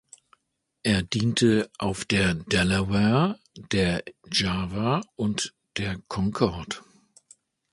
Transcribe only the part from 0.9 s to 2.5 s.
diente auf der